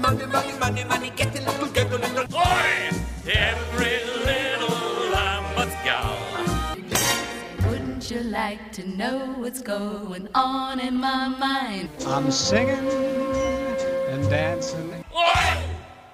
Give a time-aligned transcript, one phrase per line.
[0.00, 2.26] money, money, money, money, get a little, get a little.
[2.26, 2.90] Boy,
[3.26, 6.16] every little lamb but gal.
[7.68, 11.90] Wouldn't you like to know what's going on in my mind?
[12.06, 12.88] I'm singing
[14.10, 15.04] and dancing.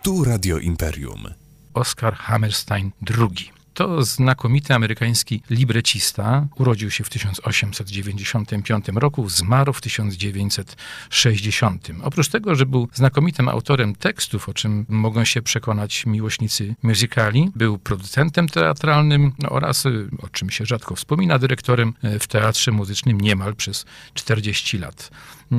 [0.03, 1.35] Tu Radio Imperium.
[1.75, 3.54] Oscar Hammerstein II.
[3.75, 6.47] To znakomity amerykański librecista.
[6.57, 11.89] Urodził się w 1895 roku, zmarł w 1960.
[12.03, 17.79] Oprócz tego, że był znakomitym autorem tekstów, o czym mogą się przekonać miłośnicy muzykali, był
[17.79, 19.87] producentem teatralnym oraz,
[20.19, 23.85] o czym się rzadko wspomina, dyrektorem w teatrze muzycznym niemal przez
[24.15, 25.11] 40 lat.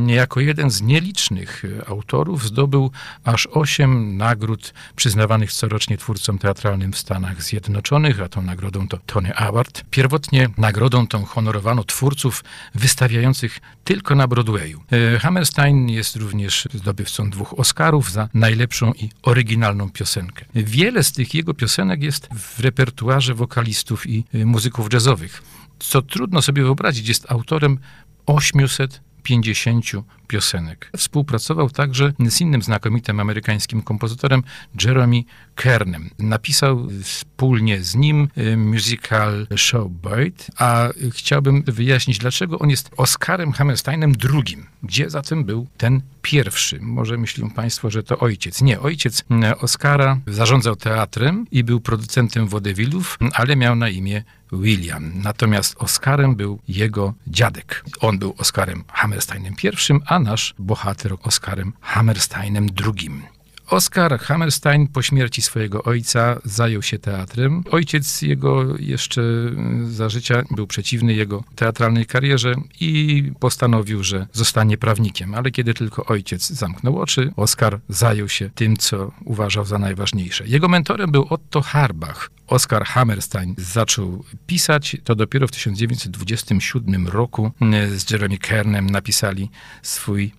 [0.08, 2.92] Jako jeden z nielicznych autorów zdobył
[3.24, 9.36] aż osiem nagród przyznawanych corocznie twórcom teatralnym w Stanach Zjednoczonych, a tą nagrodą to Tony
[9.36, 9.84] Award.
[9.90, 12.44] Pierwotnie nagrodą tą honorowano twórców
[12.76, 14.84] wystawiających tylko na Broadwayu.
[15.20, 20.46] Hammerstein jest również zdobywcą dwóch Oscarów za najlepszą i oryginalną piosenkę.
[20.56, 25.44] Wiele z tych jego piosenek jest w repertuarze wokalistów i muzyków jazzowych.
[25.80, 27.80] Co trudno sobie wyobrazić, jest autorem
[28.26, 29.86] 800 50
[30.28, 30.90] piosenek.
[30.98, 34.44] Współpracował także z innym znakomitym amerykańskim kompozytorem
[34.84, 35.24] Jeremy
[35.56, 36.10] Kernem.
[36.20, 44.66] Napisał wspólnie z nim musical Showboat, a chciałbym wyjaśnić, dlaczego on jest Oscarem Hammersteinem drugim.
[44.84, 46.80] Gdzie zatem był ten pierwszy?
[46.82, 48.62] Może myślą Państwo, że to ojciec.
[48.62, 49.24] Nie, ojciec
[49.60, 55.12] Oscara zarządzał teatrem i był producentem wodewilów, ale miał na imię William.
[55.16, 57.84] Natomiast Oscarem był jego dziadek.
[58.00, 59.70] On był Oscarem Hammersteinem I,
[60.06, 63.36] a nasz bohater Oscarem Hammersteinem II.
[63.70, 67.64] Oscar Hammerstein po śmierci swojego ojca zajął się teatrem.
[67.72, 69.22] Ojciec jego jeszcze
[69.84, 75.36] za życia był przeciwny jego teatralnej karierze i postanowił, że zostanie prawnikiem.
[75.36, 80.48] Ale kiedy tylko ojciec zamknął oczy, Oscar zajął się tym, co uważał za najważniejsze.
[80.48, 82.30] Jego mentorem był Otto Harbach.
[82.48, 87.52] Oscar Hammerstein zaczął pisać, to dopiero w 1927 roku
[87.96, 89.50] z Jeremy Kernem napisali
[89.82, 90.32] swój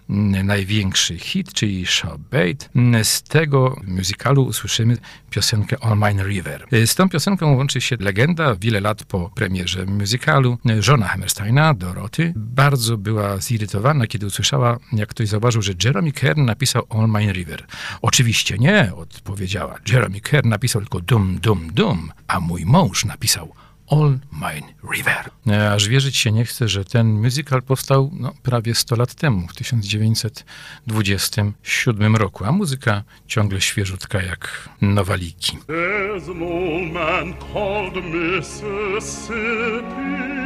[0.45, 2.71] największy hit, czyli Showbait.
[3.03, 4.97] Z tego musicalu usłyszymy
[5.31, 6.66] piosenkę All Mine River.
[6.87, 8.55] Z tą piosenką łączy się legenda.
[8.55, 15.28] Wiele lat po premierze musicalu żona Hammersteina, Doroty, bardzo była zirytowana, kiedy usłyszała, jak ktoś
[15.28, 17.66] zauważył, że Jeremy Kern napisał All Mine River.
[18.03, 19.78] Oczywiście nie, odpowiedziała.
[19.93, 21.96] Jeremy Kern napisał tylko Dum Dum Dum,
[22.29, 23.53] a mój mąż napisał
[23.91, 25.31] All Mine River.
[25.73, 29.55] Aż wierzyć się nie chce, że ten musical powstał no, prawie 100 lat temu, w
[29.55, 35.59] 1927 roku, a muzyka ciągle świeżutka jak nowaliki.
[35.59, 40.37] There's an old man called Mississippi.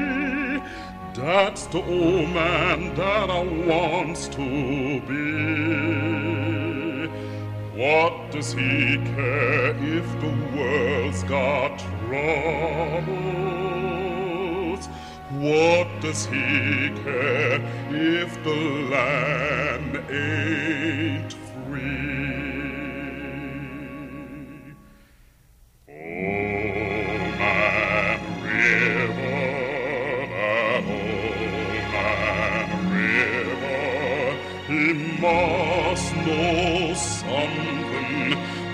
[1.15, 4.37] That's the old man that I wants to
[5.09, 5.90] be.
[7.81, 13.07] What does he care if the world's got troubles?
[15.31, 17.59] What does he care
[17.89, 21.97] if the land ain't free?
[25.89, 25.93] Oh,
[27.39, 29.41] man river,
[30.85, 34.37] old man river,
[34.69, 34.85] he
[35.19, 36.60] must know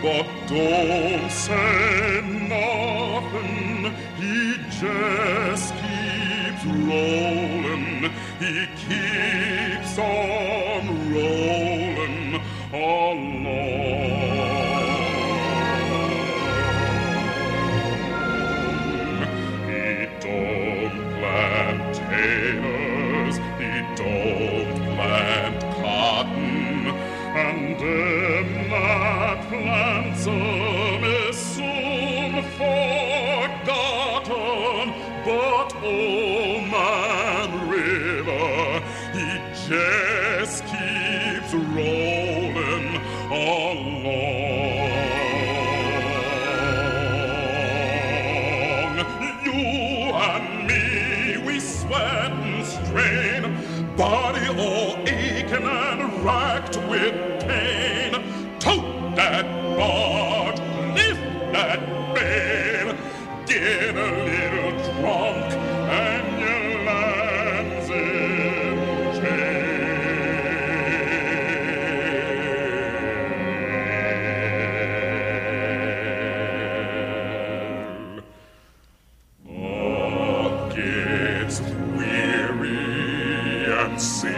[0.06, 3.92] but don't say nothing.
[4.20, 11.65] He just keeps rolling, he keeps on rolling
[35.26, 38.80] But oh man river,
[39.12, 40.05] he
[83.98, 84.35] see.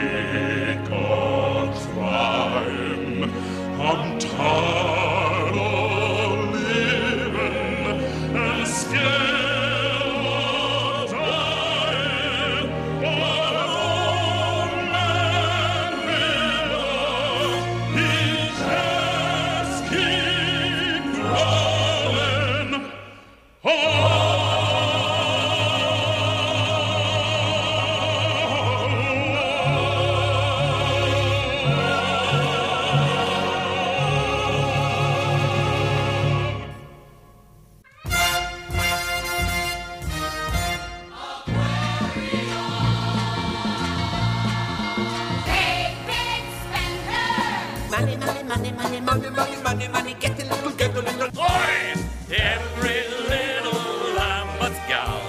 [48.58, 51.30] Money, money, money, money, money, getting together, little.
[51.38, 51.94] Oi!
[52.28, 55.22] Every little lamb but gal.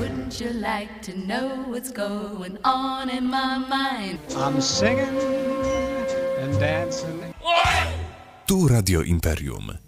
[0.00, 4.18] Wouldn't you like to know what's going on in my mind?
[4.34, 5.14] I'm singing
[6.38, 7.92] and dancing Oi!
[8.46, 9.83] Tu Radio Imperium.